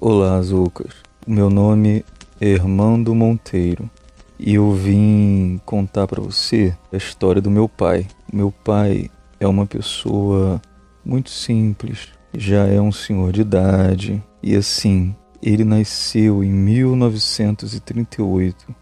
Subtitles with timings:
[0.00, 0.94] Olá, Zucas.
[1.26, 2.04] O meu nome
[2.40, 3.90] é Hermando Monteiro
[4.38, 8.06] e eu vim contar para você a história do meu pai.
[8.32, 10.62] Meu pai é uma pessoa
[11.04, 18.72] muito simples, já é um senhor de idade e assim, ele nasceu em 1938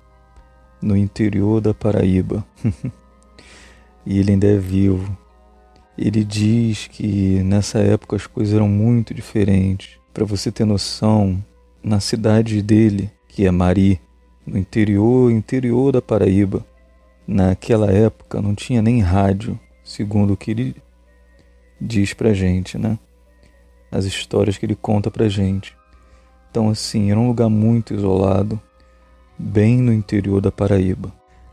[0.82, 2.44] no interior da Paraíba.
[4.04, 5.16] e ele ainda é vivo.
[5.96, 9.98] Ele diz que nessa época as coisas eram muito diferentes.
[10.16, 11.44] Para você ter noção,
[11.84, 14.00] na cidade dele, que é Mari,
[14.46, 16.64] no interior, interior da Paraíba,
[17.28, 20.76] naquela época não tinha nem rádio, segundo o que ele
[21.78, 22.98] diz pra gente, né?
[23.92, 25.76] As histórias que ele conta pra gente.
[26.50, 28.58] Então, assim, era um lugar muito isolado,
[29.38, 31.12] bem no interior da Paraíba.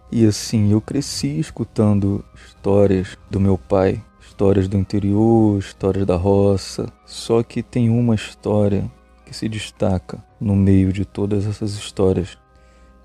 [0.09, 4.01] E assim, eu cresci escutando histórias do meu pai,
[4.43, 6.91] histórias do interior, histórias da roça.
[7.05, 8.91] Só que tem uma história
[9.25, 12.37] que se destaca no meio de todas essas histórias.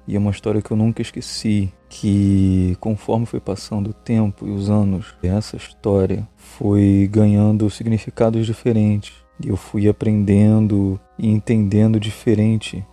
[0.04, 4.50] E é uma história que eu nunca esqueci, que conforme foi passando o tempo e
[4.50, 9.12] os anos, essa história foi ganhando significados diferentes.
[9.40, 12.84] E eu fui aprendendo e entendendo diferente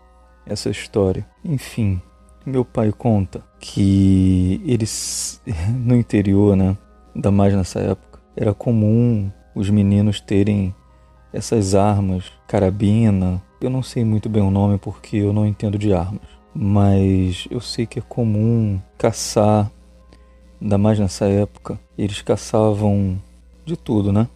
[0.46, 1.26] essa história.
[1.44, 2.00] Enfim,
[2.46, 5.42] meu pai conta que eles
[5.84, 6.78] no interior, né,
[7.16, 8.05] ainda mais nessa época,
[8.36, 10.74] era comum os meninos terem
[11.32, 13.42] essas armas, carabina.
[13.62, 17.60] Eu não sei muito bem o nome porque eu não entendo de armas, mas eu
[17.60, 19.72] sei que é comum caçar,
[20.62, 21.80] ainda mais nessa época.
[21.98, 23.22] Eles caçavam
[23.66, 24.28] de tudo, né?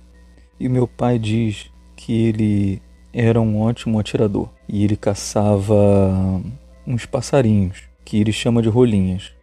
[0.60, 2.82] E meu pai diz que ele
[3.14, 6.42] era um ótimo atirador e ele caçava
[6.86, 9.34] uns passarinhos que ele chama de rolinhas.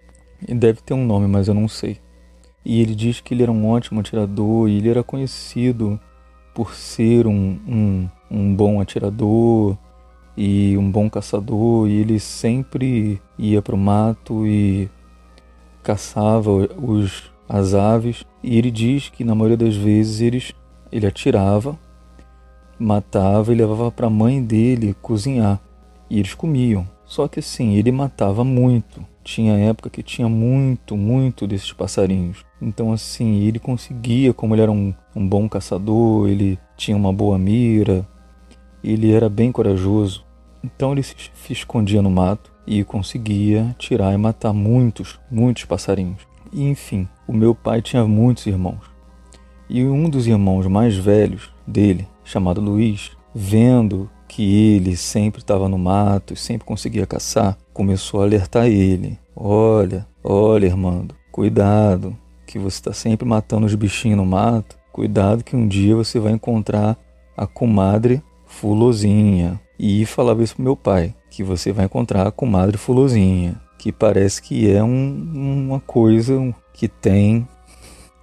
[0.47, 1.99] E deve ter um nome, mas eu não sei.
[2.69, 6.01] E ele diz que ele era um ótimo atirador e ele era conhecido
[6.53, 9.79] por ser um, um, um bom atirador
[10.37, 11.89] e um bom caçador.
[11.89, 14.91] E ele sempre ia para o mato e
[15.81, 18.25] caçava os, as aves.
[18.43, 20.53] E ele diz que na maioria das vezes eles,
[20.91, 21.79] ele atirava,
[22.77, 25.61] matava e levava para a mãe dele cozinhar.
[26.11, 26.85] E eles comiam.
[27.05, 29.07] Só que assim, ele matava muito.
[29.27, 32.45] Tinha época que tinha muito, muito desses passarinhos.
[32.63, 37.37] Então, assim, ele conseguia, como ele era um, um bom caçador, ele tinha uma boa
[37.37, 38.07] mira,
[38.85, 40.25] ele era bem corajoso.
[40.63, 41.17] Então, ele se,
[41.51, 46.23] escondia no mato e conseguia tirar e matar muitos, muitos passarinhos.
[46.53, 48.89] E, enfim, o meu pai tinha muitos irmãos.
[49.69, 55.79] E um dos irmãos mais velhos dele, chamado Luiz, vendo que ele sempre estava no
[55.79, 62.79] mato e sempre conseguia caçar, começou a alertar ele: Olha, olha, Irmando, cuidado, que você
[62.79, 64.79] está sempre matando os bichinhos no mato.
[64.91, 66.97] Cuidado que um dia você vai encontrar
[67.37, 69.61] a comadre Fulozinha.
[69.79, 74.41] E falava isso pro meu pai, que você vai encontrar a comadre Fulozinha, que parece
[74.41, 76.33] que é um, uma coisa
[76.73, 77.47] que tem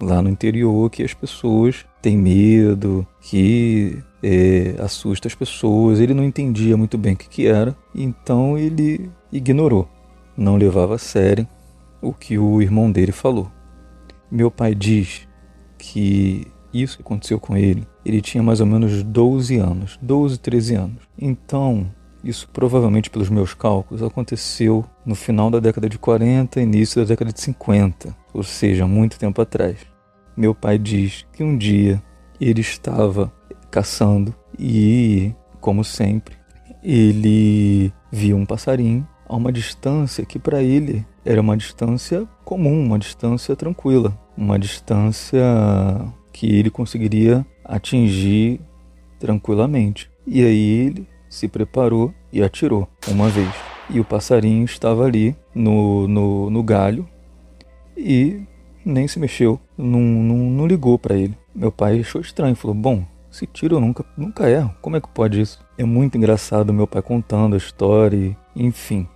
[0.02, 6.00] lá no interior que as pessoas têm medo, que é, assusta as pessoas.
[6.00, 9.88] Ele não entendia muito bem o que, que era, então ele ignorou,
[10.36, 11.46] não levava a sério
[12.00, 13.50] o que o irmão dele falou.
[14.30, 15.26] Meu pai diz
[15.76, 21.02] que isso aconteceu com ele, ele tinha mais ou menos 12 anos, 12, 13 anos.
[21.18, 21.90] Então,
[22.22, 27.32] isso provavelmente pelos meus cálculos aconteceu no final da década de 40, início da década
[27.32, 29.78] de 50, ou seja, muito tempo atrás.
[30.36, 32.02] Meu pai diz que um dia
[32.40, 33.32] ele estava
[33.70, 36.36] caçando e, como sempre,
[36.82, 42.98] ele viu um passarinho a uma distância que para ele era uma distância comum, uma
[42.98, 45.42] distância tranquila, uma distância
[46.32, 48.60] que ele conseguiria atingir
[49.18, 50.10] tranquilamente.
[50.26, 53.50] E aí ele se preparou e atirou uma vez.
[53.90, 57.06] E o passarinho estava ali no, no, no galho
[57.96, 58.42] e
[58.84, 61.36] nem se mexeu, não, não, não ligou para ele.
[61.54, 65.08] Meu pai achou estranho, falou: Bom, se tiro eu nunca, nunca erro, como é que
[65.08, 65.64] pode isso?
[65.76, 69.08] É muito engraçado meu pai contando a história, e, enfim.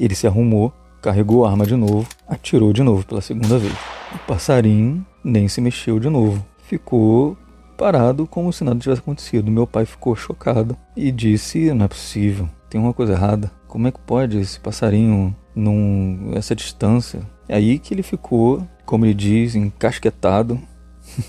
[0.00, 3.74] Ele se arrumou, carregou a arma de novo, atirou de novo pela segunda vez.
[4.14, 7.36] O passarinho nem se mexeu de novo, ficou
[7.76, 9.50] parado como se nada tivesse acontecido.
[9.50, 13.52] Meu pai ficou chocado e disse: Não é possível, tem uma coisa errada.
[13.68, 17.20] Como é que pode esse passarinho num essa distância?
[17.46, 20.58] É aí que ele ficou, como ele diz, encasquetado.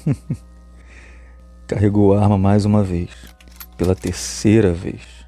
[1.67, 3.09] Carregou a arma mais uma vez,
[3.77, 5.20] pela terceira vez.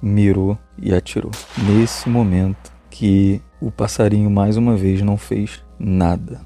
[0.00, 1.32] Mirou e atirou.
[1.66, 6.40] Nesse momento que o passarinho mais uma vez não fez nada.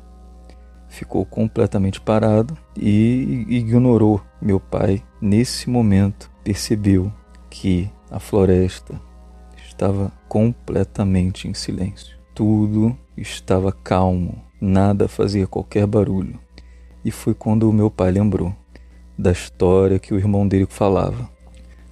[0.89, 5.03] Ficou completamente parado e ignorou meu pai.
[5.21, 7.13] Nesse momento, percebeu
[7.49, 9.01] que a floresta
[9.57, 12.17] estava completamente em silêncio.
[12.35, 16.39] Tudo estava calmo, nada fazia qualquer barulho.
[17.05, 18.55] E foi quando o meu pai lembrou
[19.19, 21.29] da história que o irmão dele falava,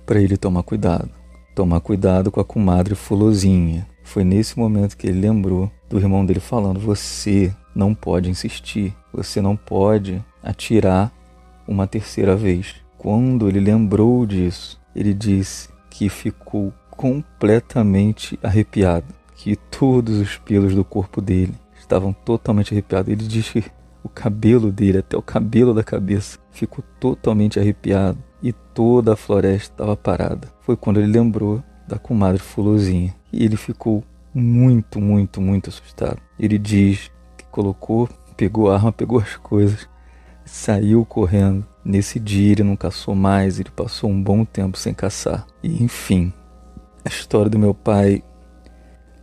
[0.07, 1.20] para ele tomar cuidado.
[1.61, 3.87] Tomar cuidado com a comadre Fulozinha.
[4.03, 9.43] Foi nesse momento que ele lembrou do irmão dele falando: Você não pode insistir, você
[9.43, 11.13] não pode atirar
[11.69, 12.77] uma terceira vez.
[12.97, 20.83] Quando ele lembrou disso, ele disse que ficou completamente arrepiado, que todos os pelos do
[20.83, 23.13] corpo dele estavam totalmente arrepiados.
[23.13, 23.71] Ele disse que
[24.03, 29.73] o cabelo dele, até o cabelo da cabeça, ficou totalmente arrepiado e toda a floresta
[29.73, 30.49] estava parada.
[30.61, 34.05] Foi quando ele lembrou da comadre Fulozinha e ele ficou
[34.35, 36.19] muito, muito, muito assustado.
[36.39, 39.89] Ele diz que colocou, pegou a arma, pegou as coisas,
[40.45, 41.67] saiu correndo.
[41.85, 45.47] Nesse dia ele não caçou mais, ele passou um bom tempo sem caçar.
[45.63, 46.33] E enfim,
[47.05, 48.23] a história do meu pai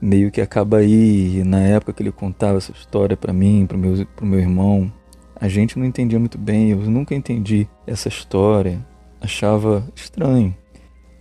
[0.02, 1.44] meio que acaba aí.
[1.44, 4.92] Na época que ele contava essa história para mim, para meu, meu irmão,
[5.36, 6.72] a gente não entendia muito bem.
[6.72, 8.86] Eu nunca entendi essa história,
[9.28, 10.56] achava estranho.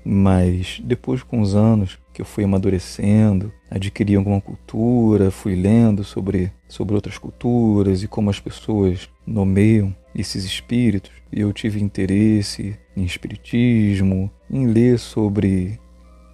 [0.04, 6.50] Mas depois, com os anos que eu fui amadurecendo, adquiri alguma cultura, fui lendo sobre,
[6.68, 13.04] sobre outras culturas e como as pessoas nomeiam esses espíritos, e eu tive interesse em
[13.04, 15.78] espiritismo, em ler sobre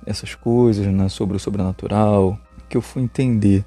[0.06, 2.38] essas coisas, né, sobre o sobrenatural,
[2.68, 3.64] que eu fui entender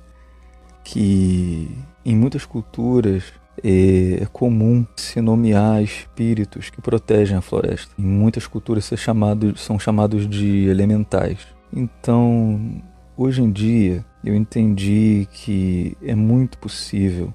[0.85, 1.69] que
[2.05, 3.23] em muitas culturas
[3.63, 7.93] é, é comum se nomear espíritos que protegem a floresta.
[7.97, 11.39] Em muitas culturas chamado, são chamados de elementais.
[11.73, 12.81] Então,
[13.17, 17.33] hoje em dia, eu entendi que é muito possível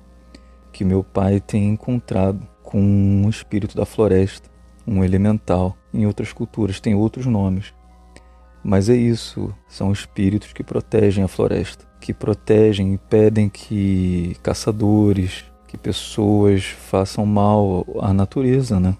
[0.72, 4.49] que meu pai tenha encontrado com um espírito da floresta,
[4.87, 5.76] um elemental.
[5.93, 7.75] Em outras culturas tem outros nomes,
[8.62, 15.44] mas é isso, são espíritos que protegem a floresta, que protegem e impedem que caçadores,
[15.70, 18.96] que pessoas façam mal à natureza, né?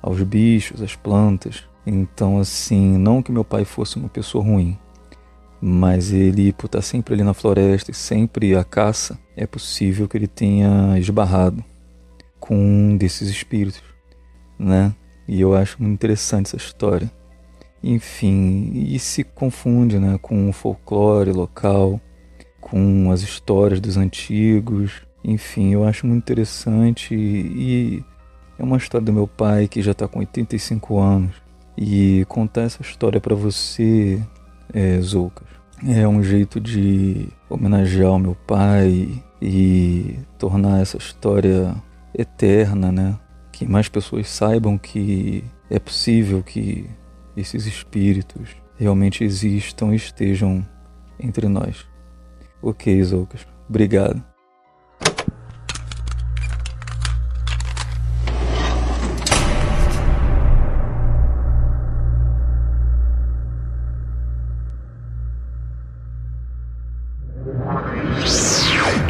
[0.00, 1.64] Aos bichos, às plantas.
[1.84, 4.78] Então, assim, não que meu pai fosse uma pessoa ruim,
[5.60, 10.16] mas ele, por estar sempre ali na floresta e sempre a caça, é possível que
[10.16, 11.64] ele tenha esbarrado
[12.38, 13.82] com um desses espíritos,
[14.56, 14.94] né?
[15.26, 17.10] E eu acho muito interessante essa história.
[17.82, 22.00] Enfim, e se confunde né, com o folclore local,
[22.60, 25.09] com as histórias dos antigos.
[25.24, 28.04] Enfim, eu acho muito interessante e
[28.58, 31.34] é uma história do meu pai que já está com 85 anos.
[31.76, 34.22] E contar essa história para você,
[34.72, 35.48] é, Zoucas,
[35.86, 41.74] é um jeito de homenagear o meu pai e tornar essa história
[42.16, 43.18] eterna, né?
[43.50, 46.88] Que mais pessoas saibam que é possível que
[47.36, 50.66] esses espíritos realmente existam e estejam
[51.18, 51.86] entre nós.
[52.62, 53.46] Ok, Zoucas.
[53.68, 54.29] Obrigado.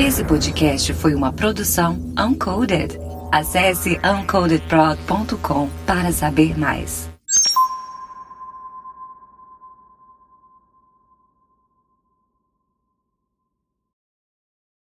[0.00, 2.98] Esse podcast foi uma produção Uncoded.
[3.30, 7.09] Acesse uncodedprod.com para saber mais.